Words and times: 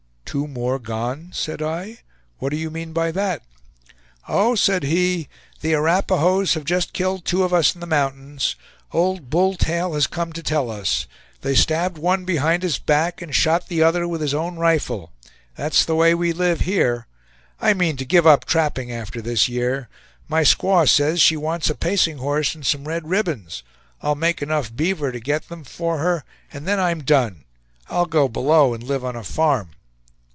"Two 0.23 0.47
more 0.47 0.79
gone," 0.79 1.29
said 1.33 1.61
I; 1.61 1.97
"what 2.39 2.51
do 2.51 2.55
you 2.55 2.69
mean 2.71 2.93
by 2.93 3.11
that?" 3.11 3.43
"Oh," 4.29 4.55
said 4.55 4.83
he, 4.83 5.27
"the 5.59 5.73
Arapahoes 5.73 6.53
have 6.53 6.63
just 6.63 6.93
killed 6.93 7.25
two 7.25 7.43
of 7.43 7.53
us 7.53 7.75
in 7.75 7.81
the 7.81 7.85
mountains. 7.85 8.55
Old 8.93 9.29
Bull 9.29 9.55
Tail 9.57 9.93
has 9.93 10.07
come 10.07 10.31
to 10.31 10.41
tell 10.41 10.71
us. 10.71 11.05
They 11.41 11.53
stabbed 11.53 11.97
one 11.97 12.23
behind 12.23 12.63
his 12.63 12.79
back, 12.79 13.21
and 13.21 13.35
shot 13.35 13.67
the 13.67 13.83
other 13.83 14.07
with 14.07 14.21
his 14.21 14.33
own 14.33 14.55
rifle. 14.55 15.11
That's 15.57 15.83
the 15.83 15.95
way 15.95 16.15
we 16.15 16.31
live 16.31 16.61
here! 16.61 17.07
I 17.59 17.73
mean 17.73 17.97
to 17.97 18.05
give 18.05 18.25
up 18.25 18.45
trapping 18.45 18.89
after 18.89 19.21
this 19.21 19.49
year. 19.49 19.89
My 20.29 20.43
squaw 20.43 20.87
says 20.87 21.19
she 21.19 21.35
wants 21.35 21.69
a 21.69 21.75
pacing 21.75 22.19
horse 22.19 22.55
and 22.55 22.65
some 22.65 22.87
red 22.87 23.05
ribbons; 23.09 23.63
I'll 24.01 24.15
make 24.15 24.41
enough 24.41 24.73
beaver 24.73 25.11
to 25.11 25.19
get 25.19 25.49
them 25.49 25.65
for 25.65 25.97
her, 25.97 26.23
and 26.53 26.65
then 26.65 26.79
I'm 26.79 27.03
done! 27.03 27.43
I'll 27.89 28.05
go 28.05 28.29
below 28.29 28.73
and 28.73 28.81
live 28.81 29.03
on 29.03 29.17
a 29.17 29.25
farm." 29.25 29.71